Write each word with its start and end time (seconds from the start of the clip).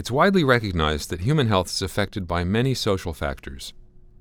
It's 0.00 0.10
widely 0.10 0.44
recognized 0.44 1.10
that 1.10 1.20
human 1.20 1.48
health 1.48 1.66
is 1.66 1.82
affected 1.82 2.26
by 2.26 2.42
many 2.42 2.72
social 2.72 3.12
factors. 3.12 3.74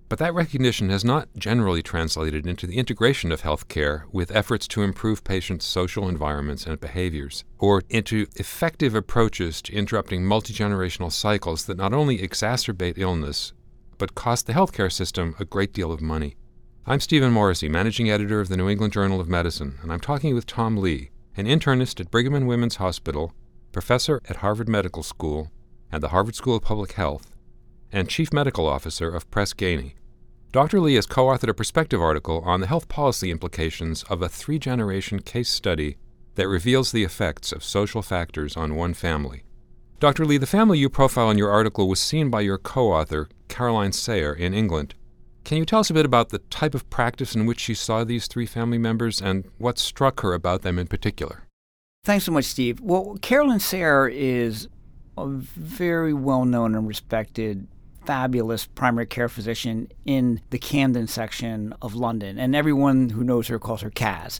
But 0.10 0.20
that 0.20 0.34
recognition 0.34 0.90
has 0.90 1.06
not 1.06 1.30
generally 1.38 1.82
translated 1.82 2.46
into 2.46 2.68
the 2.68 2.78
integration 2.78 3.32
of 3.32 3.44
healthcare 3.44 4.04
with 4.12 4.36
efforts 4.36 4.68
to 4.68 4.82
improve 4.82 5.24
patients' 5.24 5.66
social 5.66 6.10
environments 6.10 6.66
and 6.66 6.78
behaviors, 6.82 7.46
or 7.60 7.82
into 7.88 8.28
effective 8.36 8.94
approaches 8.94 9.62
to 9.62 9.74
interrupting 9.74 10.26
multi-generational 10.26 11.14
cycles 11.14 11.64
that 11.68 11.78
not 11.78 11.94
only 11.94 12.18
exacerbate 12.18 12.98
illness, 12.98 13.54
but 13.98 14.16
cost 14.16 14.48
the 14.48 14.54
healthcare 14.54 14.92
system 14.92 15.34
a 15.40 15.46
great 15.46 15.72
deal 15.72 15.94
of 15.94 16.02
money. 16.02 16.36
I'm 16.86 17.00
Stephen 17.00 17.32
Morrissey, 17.32 17.70
managing 17.70 18.12
editor 18.12 18.42
of 18.42 18.50
the 18.50 18.58
New 18.58 18.68
England 18.68 18.92
Journal 18.92 19.22
of 19.22 19.30
Medicine, 19.30 19.80
and 19.82 19.94
I'm 19.94 20.02
talking 20.02 20.36
with 20.36 20.46
Tom 20.46 20.76
Lee, 20.76 21.12
an 21.38 21.46
internist 21.46 22.02
at 22.02 22.12
Brigham 22.12 22.36
and 22.36 22.50
Women's 22.50 22.76
Hospital, 22.76 23.32
professor 23.72 24.20
at 24.28 24.38
Harvard 24.44 24.68
Medical 24.68 25.04
School 25.04 25.50
and 25.92 26.04
the 26.04 26.10
Harvard 26.10 26.36
School 26.36 26.56
of 26.56 26.64
Public 26.64 26.94
Health, 26.94 27.32
and 27.92 28.10
chief 28.10 28.32
medical 28.32 28.68
officer 28.68 29.10
of 29.10 29.30
Press 29.32 29.54
Ganey. 29.54 29.94
Dr. 30.52 30.80
Lee 30.80 30.96
has 30.96 31.06
co 31.06 31.28
authored 31.28 31.50
a 31.50 31.54
perspective 31.54 32.02
article 32.02 32.42
on 32.46 32.60
the 32.60 32.68
health 32.68 32.88
policy 32.88 33.30
implications 33.30 34.04
of 34.04 34.22
a 34.22 34.30
three 34.30 34.58
generation 34.58 35.20
case 35.20 35.50
study 35.50 35.98
that 36.36 36.48
reveals 36.48 36.92
the 36.92 37.04
effects 37.04 37.52
of 37.52 37.64
social 37.64 38.02
factors 38.02 38.58
on 38.58 38.76
one 38.76 38.94
family. 38.94 39.44
Dr. 40.00 40.26
Lee, 40.26 40.38
the 40.38 40.48
family 40.48 40.80
you 40.80 40.90
profile 40.90 41.30
in 41.30 41.38
your 41.38 41.52
article 41.52 41.88
was 41.88 42.00
seen 42.00 42.30
by 42.30 42.42
your 42.42 42.58
co 42.58 42.92
author, 42.92 43.28
Caroline 43.48 43.92
Sayer, 43.92 44.34
in 44.34 44.54
England. 44.54 44.96
Can 45.44 45.58
you 45.58 45.66
tell 45.66 45.80
us 45.80 45.90
a 45.90 45.94
bit 45.94 46.06
about 46.06 46.30
the 46.30 46.40
type 46.40 46.74
of 46.74 46.90
practice 46.90 47.36
in 47.36 47.46
which 47.46 47.60
she 47.60 47.74
saw 47.74 48.04
these 48.04 48.28
three 48.28 48.46
family 48.46 48.78
members 48.78 49.22
and 49.22 49.46
what 49.58 49.78
struck 49.78 50.22
her 50.22 50.34
about 50.34 50.62
them 50.62 50.80
in 50.80 50.88
particular? 50.88 51.44
Thanks 52.06 52.26
so 52.26 52.32
much, 52.32 52.46
Steve. 52.46 52.80
Well, 52.80 53.18
Caroline 53.22 53.60
Sayer 53.60 54.08
is 54.08 54.68
a 55.22 55.28
very 55.28 56.14
well 56.14 56.46
known 56.46 56.76
and 56.76 56.88
respected 56.88 57.68
fabulous 58.06 58.66
primary 58.66 59.06
care 59.06 59.30
physician 59.30 59.88
in 60.06 60.42
the 60.50 60.58
Camden 60.58 61.08
section 61.08 61.74
of 61.82 61.96
London, 61.96 62.40
and 62.40 62.56
everyone 62.56 63.10
who 63.10 63.24
knows 63.24 63.48
her 63.48 63.60
calls 63.60 63.82
her 63.82 63.92
Kaz. 63.92 64.40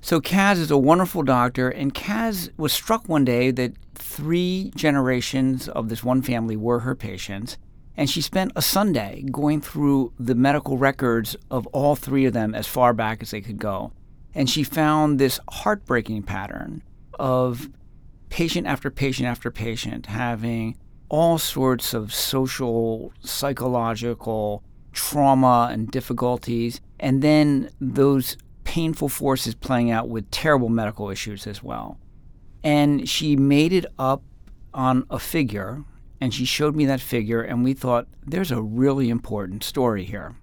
So 0.00 0.20
Kaz 0.20 0.58
is 0.58 0.70
a 0.70 0.78
wonderful 0.78 1.22
doctor, 1.22 1.68
and 1.68 1.94
Kaz 1.94 2.50
was 2.56 2.72
struck 2.72 3.08
one 3.08 3.24
day 3.24 3.50
that 3.50 3.72
three 3.94 4.70
generations 4.74 5.68
of 5.68 5.88
this 5.88 6.04
one 6.04 6.22
family 6.22 6.56
were 6.56 6.80
her 6.80 6.94
patients, 6.94 7.56
and 7.96 8.08
she 8.08 8.20
spent 8.20 8.52
a 8.54 8.62
Sunday 8.62 9.24
going 9.30 9.60
through 9.60 10.12
the 10.18 10.34
medical 10.34 10.76
records 10.76 11.36
of 11.50 11.66
all 11.68 11.96
three 11.96 12.26
of 12.26 12.32
them 12.32 12.54
as 12.54 12.66
far 12.66 12.92
back 12.92 13.22
as 13.22 13.30
they 13.30 13.40
could 13.40 13.58
go. 13.58 13.92
And 14.34 14.50
she 14.50 14.62
found 14.62 15.18
this 15.18 15.40
heartbreaking 15.48 16.24
pattern 16.24 16.82
of 17.18 17.70
patient 18.34 18.66
after 18.66 18.90
patient 18.90 19.28
after 19.28 19.48
patient 19.48 20.06
having 20.06 20.76
all 21.08 21.38
sorts 21.38 21.94
of 21.94 22.12
social, 22.12 23.12
psychological 23.20 24.60
trauma 24.92 25.68
and 25.70 25.88
difficulties, 25.92 26.80
and 26.98 27.22
then 27.22 27.70
those 27.80 28.36
painful 28.64 29.08
forces 29.08 29.54
playing 29.54 29.92
out 29.92 30.08
with 30.08 30.28
terrible 30.32 30.68
medical 30.68 31.10
issues 31.10 31.46
as 31.46 31.62
well. 31.62 31.96
And 32.64 33.08
she 33.08 33.36
made 33.36 33.72
it 33.72 33.86
up 34.00 34.24
on 34.72 35.06
a 35.10 35.20
figure, 35.20 35.84
and 36.20 36.34
she 36.34 36.44
showed 36.44 36.74
me 36.74 36.86
that 36.86 37.00
figure, 37.00 37.40
and 37.40 37.62
we 37.62 37.72
thought 37.72 38.08
there's 38.26 38.50
a 38.50 38.60
really 38.60 39.10
important 39.10 39.62
story 39.62 40.02
here. 40.02 40.34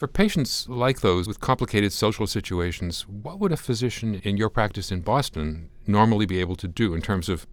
For 0.00 0.08
patients 0.08 0.68
like 0.68 1.02
those 1.02 1.28
with 1.28 1.38
complicated 1.38 1.92
social 1.92 2.26
situations, 2.26 3.06
what 3.06 3.38
would 3.38 3.52
a 3.52 3.56
physician 3.56 4.16
in 4.24 4.36
your 4.36 4.50
practice 4.50 4.90
in 4.90 5.02
Boston 5.02 5.70
normally 5.86 6.26
be 6.26 6.40
able 6.40 6.56
to 6.56 6.66
do 6.66 6.94
in 6.94 7.00
terms 7.00 7.28
of 7.28 7.46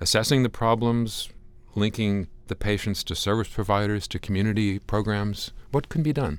assessing 0.00 0.44
the 0.44 0.48
problems, 0.48 1.28
linking 1.74 2.28
the 2.46 2.54
patients 2.54 3.02
to 3.02 3.16
service 3.16 3.48
providers, 3.48 4.06
to 4.08 4.20
community 4.20 4.78
programs? 4.78 5.52
What 5.72 5.88
can 5.88 6.04
be 6.04 6.12
done? 6.12 6.38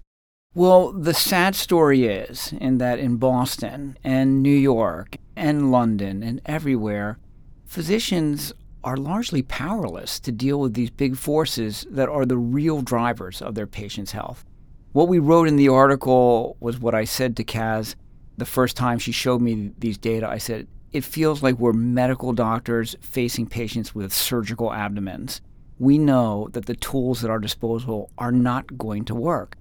Well, 0.56 0.94
the 0.94 1.14
sad 1.14 1.56
story 1.56 2.06
is 2.06 2.54
in 2.54 2.78
that 2.78 2.98
in 2.98 3.18
Boston 3.18 3.98
and 4.02 4.42
New 4.42 4.58
York 4.58 5.18
and 5.36 5.74
London 5.74 6.24
and 6.24 6.40
everywhere, 6.46 7.20
physicians 7.66 8.54
are 8.86 8.96
largely 8.96 9.42
powerless 9.42 10.22
to 10.22 10.32
deal 10.32 10.62
with 10.62 10.74
these 10.74 10.90
big 10.90 11.18
forces 11.18 11.86
that 11.90 12.08
are 12.08 12.26
the 12.26 12.38
real 12.38 12.82
drivers 12.82 13.42
of 13.42 13.56
their 13.56 13.68
patients' 13.68 14.14
health. 14.14 14.46
What 14.92 15.08
we 15.08 15.20
wrote 15.20 15.48
in 15.48 15.56
the 15.56 15.70
article 15.70 16.58
was 16.60 16.80
what 16.80 16.96
I 16.96 17.04
said 17.04 17.38
to 17.38 17.44
Kaz 17.44 17.96
the 18.38 18.46
first 18.46 18.76
time 18.76 18.98
she 18.98 19.12
showed 19.12 19.40
me 19.40 19.72
these 19.78 20.00
data. 20.00 20.28
I 20.28 20.40
said, 20.40 20.68
it 20.92 21.04
feels 21.04 21.44
like 21.44 21.60
we're 21.60 21.74
medical 21.74 22.34
doctors 22.34 22.96
facing 23.02 23.46
patients 23.46 23.94
with 23.94 24.12
surgical 24.12 24.74
abdomens. 24.74 25.42
We 25.78 26.00
know 26.00 26.50
that 26.54 26.66
the 26.66 26.76
tools 26.76 27.24
at 27.24 27.30
our 27.30 27.38
disposal 27.38 28.10
are 28.18 28.32
not 28.32 28.80
going 28.80 29.06
to 29.06 29.16
work. 29.16 29.56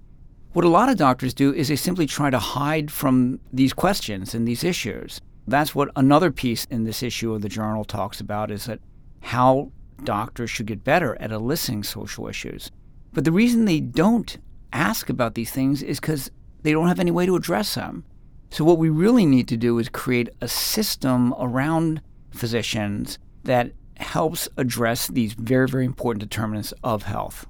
What 0.53 0.65
a 0.65 0.69
lot 0.69 0.89
of 0.89 0.97
doctors 0.97 1.35
do 1.35 1.53
is 1.53 1.67
they 1.67 1.75
simply 1.75 2.07
try 2.07 2.31
to 2.31 2.39
hide 2.39 2.89
from 2.89 3.39
these 3.53 3.71
questions 3.71 4.33
and 4.33 4.47
these 4.47 4.63
issues. 4.63 5.21
That's 5.47 5.75
what 5.75 5.91
another 5.95 6.31
piece 6.31 6.65
in 6.65 6.85
this 6.85 7.03
issue 7.03 7.33
of 7.35 7.43
the 7.43 7.49
journal 7.49 7.85
talks 7.85 8.19
about 8.19 8.49
is 8.49 8.65
that 8.65 8.79
how 9.21 9.71
doctors 10.03 10.49
should 10.49 10.65
get 10.65 10.83
better 10.83 11.15
at 11.21 11.31
eliciting 11.31 11.83
social 11.83 12.27
issues. 12.27 12.71
But 13.13 13.25
the 13.25 13.31
reason 13.31 13.65
they 13.65 13.79
don't 13.79 14.37
ask 14.73 15.09
about 15.09 15.35
these 15.35 15.51
things 15.51 15.81
is 15.81 15.99
because 15.99 16.31
they 16.63 16.71
don't 16.71 16.87
have 16.87 16.99
any 16.99 17.11
way 17.11 17.25
to 17.25 17.35
address 17.35 17.75
them. 17.75 18.03
So, 18.51 18.63
what 18.63 18.77
we 18.77 18.89
really 18.89 19.25
need 19.25 19.47
to 19.49 19.57
do 19.57 19.77
is 19.77 19.89
create 19.89 20.29
a 20.41 20.47
system 20.47 21.33
around 21.37 22.01
physicians 22.31 23.19
that 23.43 23.71
helps 23.97 24.47
address 24.57 25.07
these 25.07 25.33
very, 25.33 25.67
very 25.67 25.85
important 25.85 26.21
determinants 26.21 26.73
of 26.83 27.03
health. 27.03 27.45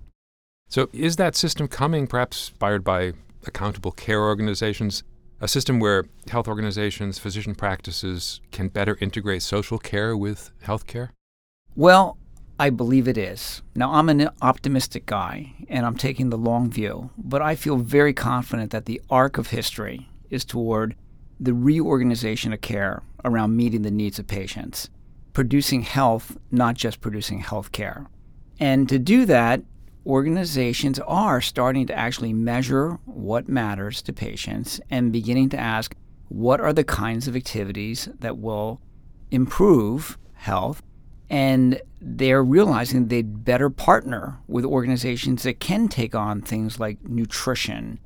So, 0.67 0.89
is 0.93 1.15
that 1.15 1.35
system 1.35 1.67
coming, 1.67 2.05
perhaps 2.05 2.49
inspired 2.49 2.83
by 2.83 3.13
accountable 3.47 3.91
care 3.91 4.21
organizations, 4.21 5.03
a 5.41 5.47
system 5.47 5.79
where 5.79 6.05
health 6.29 6.47
organizations, 6.47 7.17
physician 7.17 7.55
practices 7.55 8.41
can 8.51 8.67
better 8.67 8.97
integrate 8.99 9.41
social 9.41 9.79
care 9.79 10.15
with 10.15 10.51
health 10.61 10.85
care? 10.85 11.11
Well, 11.75 12.17
I 12.61 12.69
believe 12.69 13.07
it 13.07 13.17
is. 13.17 13.61
Now, 13.73 13.93
I'm 13.93 14.09
an 14.09 14.29
optimistic 14.41 15.05
guy 15.05 15.53
and 15.69 15.85
I'm 15.85 15.95
taking 15.95 16.29
the 16.29 16.37
long 16.37 16.69
view, 16.69 17.09
but 17.17 17.41
I 17.41 17.55
feel 17.55 17.77
very 17.77 18.13
confident 18.13 18.71
that 18.71 18.85
the 18.85 19.01
arc 19.09 19.37
of 19.37 19.47
history 19.47 20.09
is 20.29 20.43
toward 20.43 20.93
the 21.39 21.53
reorganization 21.53 22.51
of 22.51 22.59
care 22.59 23.01
around 23.23 23.55
meeting 23.55 23.83
the 23.83 23.91
needs 23.91 24.19
of 24.19 24.27
patients, 24.27 24.89
producing 25.31 25.83
health, 25.83 26.37
not 26.51 26.75
just 26.75 26.99
producing 26.99 27.39
health 27.39 27.71
care. 27.71 28.07
And 28.59 28.89
to 28.89 28.99
do 28.99 29.23
that, 29.25 29.61
organizations 30.05 30.99
are 30.99 31.39
starting 31.39 31.87
to 31.87 31.97
actually 31.97 32.33
measure 32.33 32.99
what 33.05 33.47
matters 33.47 34.01
to 34.01 34.11
patients 34.11 34.81
and 34.89 35.13
beginning 35.13 35.47
to 35.49 35.57
ask 35.57 35.95
what 36.27 36.59
are 36.59 36.73
the 36.73 36.83
kinds 36.83 37.25
of 37.25 37.37
activities 37.37 38.09
that 38.19 38.37
will 38.37 38.81
improve 39.31 40.17
health. 40.33 40.81
And 41.29 41.81
they're 42.01 42.43
realizing 42.43 43.07
they'd 43.07 43.43
better 43.43 43.69
partner 43.69 44.39
with 44.47 44.65
organizations 44.65 45.43
that 45.43 45.59
can 45.59 45.87
take 45.87 46.15
on 46.15 46.41
things 46.41 46.79
like 46.79 47.03
nutrition 47.03 47.99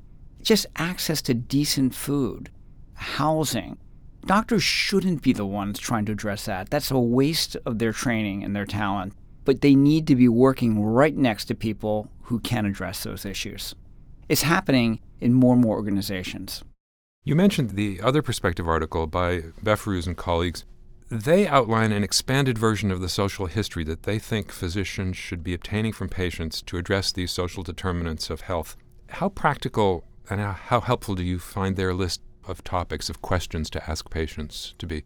just 0.43 0.67
access 0.75 1.21
to 1.23 1.33
decent 1.33 1.95
food, 1.95 2.49
housing. 2.93 3.77
Doctors 4.25 4.63
shouldn't 4.63 5.21
be 5.21 5.33
the 5.33 5.45
ones 5.45 5.79
trying 5.79 6.05
to 6.05 6.11
address 6.11 6.45
that. 6.45 6.69
That's 6.69 6.91
a 6.91 6.99
waste 6.99 7.57
of 7.65 7.79
their 7.79 7.91
training 7.91 8.43
and 8.43 8.55
their 8.55 8.65
talent. 8.65 9.13
But 9.45 9.61
they 9.61 9.75
need 9.75 10.07
to 10.07 10.15
be 10.15 10.29
working 10.29 10.81
right 10.81 11.15
next 11.15 11.45
to 11.45 11.55
people 11.55 12.09
who 12.23 12.39
can 12.39 12.65
address 12.65 13.03
those 13.03 13.25
issues. 13.25 13.75
It's 14.29 14.43
happening 14.43 14.99
in 15.19 15.33
more 15.33 15.53
and 15.53 15.61
more 15.61 15.75
organizations. 15.75 16.63
You 17.25 17.35
mentioned 17.35 17.71
the 17.71 17.99
other 18.01 18.21
perspective 18.21 18.67
article 18.67 19.07
by 19.07 19.41
Behforouz 19.63 20.07
and 20.07 20.17
colleagues. 20.17 20.65
They 21.09 21.47
outline 21.47 21.91
an 21.91 22.03
expanded 22.03 22.57
version 22.57 22.91
of 22.91 23.01
the 23.01 23.09
social 23.09 23.45
history 23.45 23.83
that 23.83 24.03
they 24.03 24.19
think 24.19 24.51
physicians 24.51 25.17
should 25.17 25.43
be 25.43 25.53
obtaining 25.53 25.93
from 25.93 26.09
patients 26.09 26.61
to 26.63 26.77
address 26.77 27.11
these 27.11 27.31
social 27.31 27.63
determinants 27.63 28.29
of 28.29 28.41
health. 28.41 28.75
How 29.09 29.29
practical 29.29 30.05
and 30.29 30.39
how, 30.39 30.79
helpful 30.79 31.15
do 31.15 31.23
you 31.23 31.39
find 31.39 31.75
their 31.75 31.93
list 31.93 32.21
of 32.47 32.63
topics, 32.63 33.09
of 33.09 33.21
questions 33.21 33.69
to 33.71 33.89
ask 33.89 34.09
patients 34.09 34.73
to 34.77 34.87
be? 34.87 35.03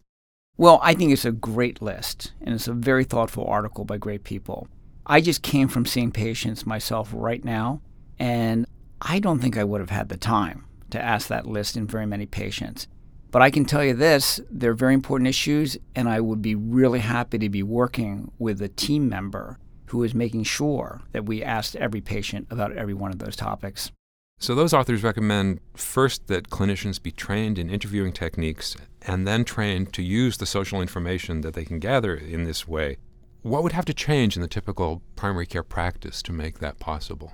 Well, 0.58 0.80
I 0.82 0.94
think 0.94 1.12
it's 1.12 1.26
a 1.26 1.32
great 1.32 1.82
list, 1.82 2.34
and 2.42 2.56
it's 2.56 2.68
a 2.68 2.74
very 2.74 3.04
thoughtful 3.04 3.46
article 3.46 3.86
by 3.86 3.98
great 3.98 4.24
people. 4.24 4.68
I 5.06 5.22
just 5.22 5.42
came 5.42 5.68
from 5.68 5.86
seeing 5.86 6.12
patients 6.12 6.66
myself 6.66 7.10
right 7.14 7.44
now, 7.44 7.82
and 8.18 8.66
I 9.02 9.20
don't 9.20 9.40
think 9.40 9.58
I 9.58 9.64
would 9.64 9.82
have 9.82 9.90
had 9.90 10.10
the 10.10 10.18
time 10.18 10.66
to 10.90 11.02
ask 11.02 11.28
that 11.28 11.46
list 11.46 11.78
in 11.78 11.86
very 11.86 12.06
many 12.06 12.26
patients. 12.26 12.88
But 13.32 13.42
I 13.42 13.50
can 13.50 13.66
tell 13.66 13.84
you 13.84 13.94
this 13.94 14.40
they're 14.50 14.74
very 14.74 14.94
important 14.94 15.28
issues, 15.28 15.78
and 15.96 16.08
I 16.08 16.22
would 16.22 16.42
be 16.42 16.56
really 16.56 17.00
happy 17.00 17.38
to 17.40 17.50
be 17.50 17.64
working 17.64 18.32
with 18.40 18.62
a 18.62 18.68
team 18.68 19.10
member 19.10 19.60
who 19.88 20.04
is 20.04 20.14
making 20.14 20.44
sure 20.44 21.02
that 21.12 21.26
we 21.26 21.44
asked 21.44 21.76
every 21.78 22.02
patient 22.02 22.48
about 22.50 22.76
every 22.76 22.94
one 22.94 23.12
of 23.12 23.20
those 23.20 23.36
topics. 23.36 23.92
So, 24.40 24.54
those 24.54 24.74
authors 24.74 25.04
recommend 25.04 25.62
first 25.76 26.28
that 26.28 26.50
clinicians 26.50 27.02
be 27.02 27.12
trained 27.12 27.58
in 27.58 27.72
interviewing 27.72 28.14
techniques 28.14 28.76
and 29.02 29.28
then 29.28 29.44
trained 29.44 29.94
to 29.94 30.04
use 30.04 30.38
the 30.38 30.46
social 30.46 30.80
information 30.80 31.42
that 31.42 31.56
they 31.56 31.66
can 31.66 31.80
gather 31.80 32.16
in 32.16 32.44
this 32.44 32.68
way. 32.68 32.98
what 33.42 33.64
would 33.64 33.72
have 33.72 33.86
to 33.86 33.94
change 33.94 34.36
in 34.36 34.42
the 34.42 34.48
typical 34.48 35.02
primary 35.16 35.46
care 35.46 35.64
practice 35.64 36.22
to 36.22 36.34
make 36.34 36.60
that 36.60 36.80
possible? 36.80 37.32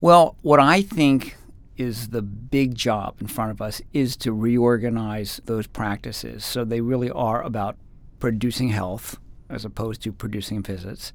Well, 0.00 0.36
what 0.40 0.58
I 0.58 0.82
think 0.82 1.36
is 1.76 2.08
the 2.08 2.22
big 2.22 2.74
job 2.74 3.16
in 3.20 3.26
front 3.26 3.50
of 3.50 3.62
us 3.62 3.80
is 3.92 4.16
to 4.16 4.32
reorganize 4.32 5.40
those 5.46 5.66
practices 5.66 6.44
so 6.44 6.64
they 6.64 6.80
really 6.80 7.10
are 7.10 7.42
about 7.42 7.76
producing 8.20 8.68
health 8.68 9.18
as 9.48 9.64
opposed 9.64 10.02
to 10.02 10.12
producing 10.12 10.62
visits. 10.62 11.12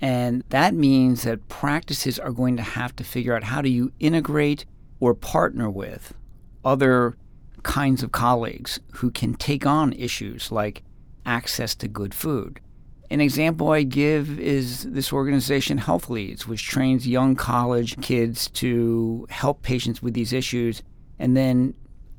And 0.00 0.44
that 0.48 0.74
means 0.74 1.22
that 1.22 1.48
practices 1.48 2.18
are 2.18 2.32
going 2.32 2.56
to 2.56 2.62
have 2.62 2.96
to 2.96 3.04
figure 3.04 3.34
out 3.34 3.44
how 3.44 3.60
do 3.60 3.68
you 3.68 3.92
integrate 4.00 4.64
or 4.98 5.14
partner 5.14 5.68
with 5.68 6.14
other 6.64 7.16
kinds 7.62 8.02
of 8.02 8.12
colleagues 8.12 8.80
who 8.94 9.10
can 9.10 9.34
take 9.34 9.66
on 9.66 9.92
issues 9.92 10.50
like 10.50 10.82
access 11.26 11.74
to 11.76 11.88
good 11.88 12.14
food. 12.14 12.60
An 13.10 13.20
example 13.20 13.72
I 13.72 13.82
give 13.82 14.38
is 14.38 14.84
this 14.84 15.12
organization, 15.12 15.78
Health 15.78 16.08
Leads, 16.08 16.46
which 16.46 16.68
trains 16.68 17.08
young 17.08 17.34
college 17.34 18.00
kids 18.00 18.48
to 18.50 19.26
help 19.30 19.62
patients 19.62 20.00
with 20.00 20.14
these 20.14 20.32
issues 20.32 20.84
and 21.18 21.36
then 21.36 21.74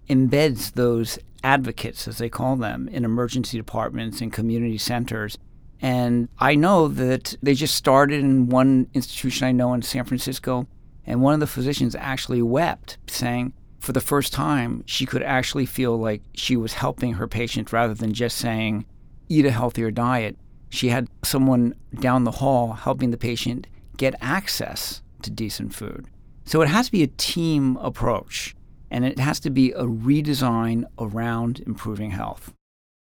embeds 0.09 0.73
those 0.73 1.17
advocates, 1.45 2.09
as 2.09 2.17
they 2.17 2.29
call 2.29 2.57
them, 2.57 2.89
in 2.89 3.05
emergency 3.05 3.57
departments 3.57 4.19
and 4.19 4.33
community 4.33 4.77
centers. 4.77 5.37
And 5.81 6.27
I 6.39 6.55
know 6.55 6.89
that 6.89 7.37
they 7.41 7.53
just 7.53 7.75
started 7.75 8.19
in 8.19 8.49
one 8.49 8.87
institution 8.93 9.47
I 9.47 9.53
know 9.53 9.73
in 9.73 9.81
San 9.83 10.03
Francisco, 10.03 10.67
and 11.07 11.21
one 11.21 11.33
of 11.33 11.39
the 11.39 11.47
physicians 11.47 11.95
actually 11.95 12.41
wept, 12.41 12.97
saying, 13.07 13.53
for 13.79 13.93
the 13.93 14.01
first 14.01 14.33
time, 14.33 14.83
she 14.85 15.05
could 15.05 15.23
actually 15.23 15.65
feel 15.65 15.97
like 15.97 16.21
she 16.35 16.57
was 16.57 16.73
helping 16.73 17.13
her 17.13 17.27
patient 17.29 17.71
rather 17.71 17.93
than 17.93 18.13
just 18.13 18.37
saying, 18.37 18.85
eat 19.29 19.45
a 19.45 19.51
healthier 19.51 19.89
diet. 19.89 20.37
She 20.71 20.87
had 20.87 21.09
someone 21.23 21.75
down 21.99 22.23
the 22.23 22.31
hall 22.31 22.73
helping 22.73 23.11
the 23.11 23.17
patient 23.17 23.67
get 23.97 24.15
access 24.21 25.01
to 25.21 25.29
decent 25.29 25.75
food. 25.75 26.07
So 26.45 26.61
it 26.61 26.69
has 26.69 26.87
to 26.87 26.91
be 26.93 27.03
a 27.03 27.07
team 27.07 27.77
approach, 27.77 28.55
and 28.89 29.05
it 29.05 29.19
has 29.19 29.39
to 29.41 29.49
be 29.49 29.73
a 29.73 29.83
redesign 29.83 30.85
around 30.97 31.59
improving 31.67 32.11
health. 32.11 32.53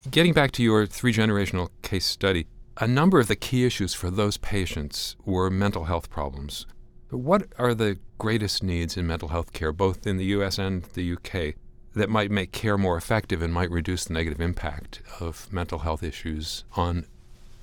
Getting 0.10 0.34
back 0.34 0.52
to 0.54 0.64
your 0.64 0.88
three 0.88 1.14
generational 1.14 1.70
case 1.84 2.06
study, 2.06 2.48
a 2.78 2.88
number 2.88 3.20
of 3.20 3.28
the 3.28 3.36
key 3.36 3.66
issues 3.66 3.94
for 3.94 4.10
those 4.10 4.38
patients 4.38 5.16
were 5.24 5.50
mental 5.50 5.86
health 5.86 6.10
problems. 6.10 6.66
What 7.12 7.48
are 7.58 7.76
the 7.76 8.00
greatest 8.18 8.64
needs 8.64 8.98
in 8.98 9.06
mental 9.06 9.30
health 9.30 9.54
care, 9.54 9.72
both 9.72 10.08
in 10.08 10.18
the 10.18 10.26
US 10.26 10.58
and 10.58 10.84
the 10.84 11.14
UK, 11.14 11.56
that 11.94 12.10
might 12.10 12.32
make 12.32 12.52
care 12.52 12.78
more 12.78 12.98
effective 12.98 13.42
and 13.42 13.54
might 13.54 13.70
reduce 13.70 14.06
the 14.06 14.14
negative 14.14 14.42
impact 14.42 15.02
of 15.20 15.52
mental 15.52 15.80
health 15.80 16.02
issues 16.02 16.64
on 16.76 17.06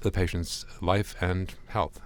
the 0.06 0.12
patient's 0.12 0.64
life 0.80 1.14
and 1.20 1.54
health? 1.68 2.00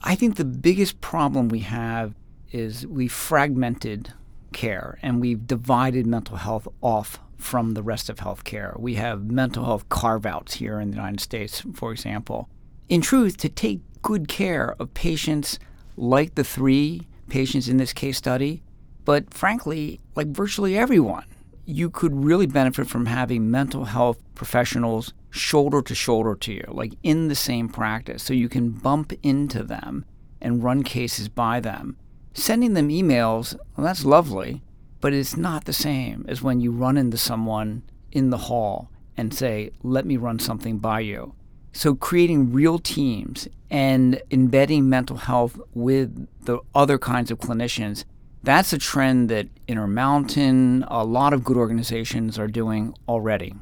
I 0.00 0.14
think 0.14 0.36
the 0.36 0.44
biggest 0.44 1.00
problem 1.00 1.48
we 1.48 1.60
have 1.60 2.14
is 2.50 2.86
we 2.86 3.08
fragmented 3.08 4.12
care 4.52 4.98
and 5.02 5.20
we've 5.20 5.46
divided 5.46 6.06
mental 6.06 6.36
health 6.36 6.68
off 6.80 7.18
from 7.36 7.74
the 7.74 7.82
rest 7.82 8.08
of 8.08 8.18
healthcare. 8.18 8.78
We 8.78 8.94
have 8.94 9.30
mental 9.30 9.64
health 9.64 9.88
carve 9.88 10.24
outs 10.24 10.54
here 10.54 10.78
in 10.78 10.90
the 10.90 10.96
United 10.96 11.20
States, 11.20 11.62
for 11.74 11.92
example. 11.92 12.48
In 12.88 13.00
truth, 13.00 13.36
to 13.38 13.48
take 13.48 13.80
good 14.02 14.28
care 14.28 14.76
of 14.78 14.94
patients 14.94 15.58
like 15.96 16.34
the 16.34 16.44
three 16.44 17.08
patients 17.28 17.68
in 17.68 17.76
this 17.76 17.92
case 17.92 18.18
study, 18.18 18.62
but 19.04 19.32
frankly, 19.34 20.00
like 20.14 20.28
virtually 20.28 20.78
everyone. 20.78 21.24
You 21.64 21.90
could 21.90 22.24
really 22.24 22.46
benefit 22.46 22.88
from 22.88 23.06
having 23.06 23.50
mental 23.50 23.84
health 23.84 24.18
professionals 24.34 25.12
shoulder 25.30 25.80
to 25.82 25.94
shoulder 25.94 26.34
to 26.34 26.52
you, 26.52 26.64
like 26.68 26.94
in 27.02 27.28
the 27.28 27.34
same 27.34 27.68
practice, 27.68 28.22
so 28.22 28.34
you 28.34 28.48
can 28.48 28.70
bump 28.70 29.12
into 29.22 29.62
them 29.62 30.04
and 30.40 30.62
run 30.62 30.82
cases 30.82 31.28
by 31.28 31.60
them. 31.60 31.96
Sending 32.34 32.74
them 32.74 32.88
emails, 32.88 33.54
well, 33.76 33.86
that's 33.86 34.04
lovely, 34.04 34.62
but 35.00 35.12
it's 35.12 35.36
not 35.36 35.64
the 35.64 35.72
same 35.72 36.24
as 36.28 36.42
when 36.42 36.60
you 36.60 36.70
run 36.70 36.96
into 36.96 37.16
someone 37.16 37.82
in 38.10 38.30
the 38.30 38.38
hall 38.38 38.90
and 39.16 39.34
say, 39.34 39.70
let 39.82 40.06
me 40.06 40.16
run 40.16 40.38
something 40.38 40.78
by 40.78 41.00
you. 41.00 41.34
So, 41.72 41.94
creating 41.94 42.52
real 42.52 42.78
teams 42.78 43.48
and 43.70 44.20
embedding 44.30 44.88
mental 44.88 45.16
health 45.16 45.58
with 45.72 46.28
the 46.42 46.58
other 46.74 46.98
kinds 46.98 47.30
of 47.30 47.38
clinicians, 47.38 48.04
that's 48.42 48.72
a 48.72 48.78
trend 48.78 49.28
that 49.28 49.48
Intermountain, 49.68 50.84
a 50.88 51.04
lot 51.04 51.32
of 51.32 51.44
good 51.44 51.56
organizations 51.56 52.38
are 52.38 52.48
doing 52.48 52.94
already. 53.08 53.54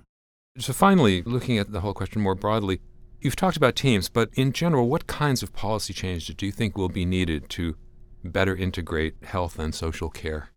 So, 0.59 0.73
finally, 0.73 1.23
looking 1.23 1.59
at 1.59 1.73
the 1.73 1.81
whole 1.81 1.95
question 1.95 2.23
more 2.23 2.35
broadly, 2.35 2.81
you've 3.21 3.37
talked 3.37 3.57
about 3.57 3.77
teams, 3.77 4.09
but 4.09 4.31
in 4.35 4.53
general, 4.53 4.89
what 4.89 5.07
kinds 5.07 5.43
of 5.43 5.53
policy 5.53 5.93
changes 5.93 6.35
do 6.35 6.47
you 6.47 6.53
think 6.53 6.77
will 6.77 6.89
be 6.89 7.05
needed 7.05 7.49
to 7.51 7.77
better 8.25 8.57
integrate 8.57 9.15
health 9.23 9.59
and 9.59 9.75
social 9.75 10.11
care? 10.11 10.51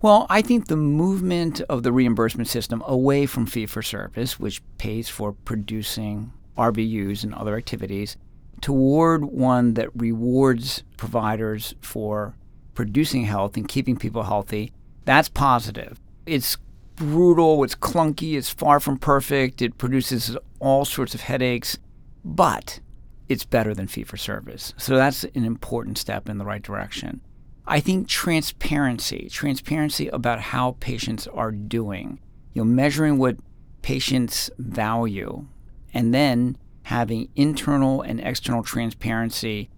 Well, 0.00 0.26
I 0.28 0.42
think 0.42 0.66
the 0.66 0.76
movement 0.76 1.60
of 1.62 1.82
the 1.82 1.92
reimbursement 1.92 2.48
system 2.48 2.82
away 2.86 3.26
from 3.26 3.46
fee 3.46 3.66
for 3.66 3.82
service, 3.82 4.38
which 4.38 4.62
pays 4.76 5.08
for 5.08 5.32
producing 5.32 6.32
RVUs 6.56 7.22
and 7.22 7.34
other 7.34 7.56
activities 7.56 8.16
toward 8.60 9.24
one 9.24 9.74
that 9.74 9.94
rewards 9.94 10.82
providers 10.96 11.74
for 11.80 12.34
producing 12.74 13.24
health 13.24 13.56
and 13.56 13.68
keeping 13.68 13.96
people 13.96 14.22
healthy, 14.24 14.72
that's 15.04 15.28
positive. 15.28 16.00
It's 16.26 16.56
brutal, 16.96 17.64
it's 17.64 17.74
clunky, 17.74 18.36
it's 18.36 18.50
far 18.50 18.80
from 18.80 18.98
perfect, 18.98 19.62
it 19.62 19.78
produces 19.78 20.36
all 20.60 20.84
sorts 20.84 21.14
of 21.14 21.22
headaches, 21.22 21.78
but 22.24 22.80
it's 23.28 23.44
better 23.44 23.74
than 23.74 23.86
fee 23.86 24.04
for 24.04 24.16
service. 24.16 24.74
So 24.76 24.96
that's 24.96 25.24
an 25.24 25.44
important 25.44 25.98
step 25.98 26.28
in 26.28 26.38
the 26.38 26.44
right 26.44 26.62
direction. 26.62 27.20
I 27.66 27.80
think 27.80 28.08
transparency, 28.08 29.28
transparency 29.30 30.08
about 30.08 30.40
how 30.40 30.76
patients 30.80 31.26
are 31.28 31.52
doing, 31.52 32.20
you 32.52 32.62
know, 32.62 32.66
measuring 32.66 33.18
what 33.18 33.36
patients 33.82 34.50
value 34.58 35.46
and 35.94 36.12
then 36.12 36.56
having 36.84 37.28
internal 37.36 38.02
and 38.02 38.20
external 38.20 38.62
transparency, 38.62 39.70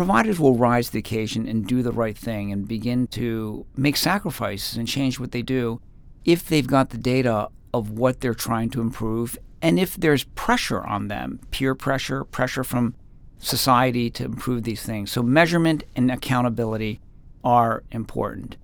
providers 0.00 0.40
will 0.40 0.56
rise 0.56 0.86
to 0.86 0.92
the 0.94 0.98
occasion 0.98 1.46
and 1.46 1.66
do 1.66 1.82
the 1.82 1.92
right 1.92 2.16
thing 2.16 2.50
and 2.50 2.66
begin 2.66 3.06
to 3.06 3.66
make 3.76 3.98
sacrifices 3.98 4.78
and 4.78 4.88
change 4.88 5.20
what 5.20 5.30
they 5.30 5.42
do 5.42 5.78
if 6.24 6.48
they've 6.48 6.66
got 6.66 6.88
the 6.88 6.96
data 6.96 7.50
of 7.74 7.90
what 7.90 8.22
they're 8.22 8.32
trying 8.32 8.70
to 8.70 8.80
improve 8.80 9.38
and 9.60 9.78
if 9.78 9.96
there's 9.96 10.24
pressure 10.24 10.82
on 10.86 11.08
them, 11.08 11.38
peer 11.50 11.74
pressure, 11.74 12.24
pressure 12.24 12.64
from 12.64 12.94
society 13.40 14.08
to 14.08 14.24
improve 14.24 14.62
these 14.62 14.82
things. 14.82 15.10
So 15.10 15.22
measurement 15.22 15.84
and 15.94 16.10
accountability 16.10 16.98
are 17.44 17.82
important. 17.90 18.56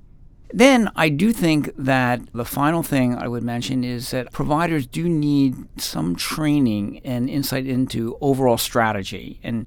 Then 0.54 0.90
I 0.96 1.10
do 1.10 1.34
think 1.34 1.70
that 1.76 2.22
the 2.32 2.46
final 2.46 2.82
thing 2.82 3.14
I 3.14 3.28
would 3.28 3.42
mention 3.42 3.84
is 3.84 4.10
that 4.12 4.32
providers 4.32 4.86
do 4.86 5.06
need 5.06 5.54
some 5.78 6.16
training 6.16 7.02
and 7.04 7.28
insight 7.28 7.66
into 7.66 8.16
overall 8.22 8.56
strategy 8.56 9.38
and 9.42 9.66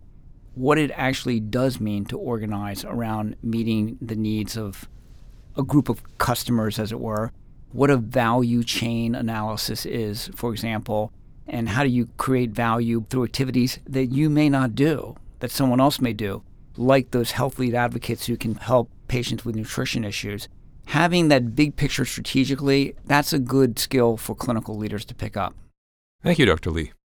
what 0.56 0.78
it 0.78 0.92
actually 0.96 1.40
does 1.40 1.80
mean 1.80 2.06
to 2.06 2.18
organize 2.18 2.84
around 2.86 3.36
meeting 3.42 3.98
the 4.02 4.16
needs 4.16 4.58
of 4.58 4.88
a 5.58 5.64
group 5.64 5.90
of 5.90 6.18
customers, 6.18 6.80
as 6.80 6.92
it 6.92 7.00
were. 7.00 7.32
What 7.72 7.90
a 7.90 7.98
value 7.98 8.64
chain 8.64 9.16
analysis 9.16 9.86
is, 9.86 10.30
for 10.36 10.52
example, 10.52 11.12
and 11.48 11.70
how 11.70 11.84
do 11.84 11.90
you 11.90 12.10
create 12.18 12.52
value 12.52 13.06
through 13.10 13.26
activities 13.26 13.80
that 13.88 14.08
you 14.08 14.30
may 14.30 14.50
not 14.50 14.76
do, 14.76 15.16
that 15.40 15.52
someone 15.52 15.80
else 15.80 16.00
may 16.00 16.14
do, 16.14 16.44
like 16.78 17.12
those 17.12 17.32
health 17.32 17.60
lead 17.60 17.76
advocates 17.76 18.26
who 18.26 18.38
can 18.38 18.56
help 18.56 18.90
patients 19.08 19.46
with 19.46 19.56
nutrition 19.56 20.04
issues 20.04 20.48
having 20.90 21.28
that 21.28 21.56
big 21.56 21.76
picture 21.76 22.04
strategically, 22.04 22.96
that's 23.06 23.32
a 23.32 23.40
good 23.40 23.78
skill 23.78 24.18
for 24.18 24.36
clinical 24.36 24.76
leaders 24.76 25.06
to 25.06 25.14
pick 25.14 25.38
up. 25.38 25.54
Thank 26.24 26.40
you, 26.40 26.46
Dr. 26.46 26.72
Lee. 26.72 26.92